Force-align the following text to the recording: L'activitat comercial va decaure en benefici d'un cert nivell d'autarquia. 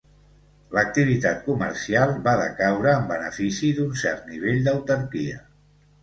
L'activitat 0.75 1.41
comercial 1.49 2.13
va 2.27 2.33
decaure 2.39 2.93
en 3.01 3.05
benefici 3.11 3.69
d'un 3.81 3.91
cert 4.05 4.25
nivell 4.31 4.63
d'autarquia. 4.69 5.37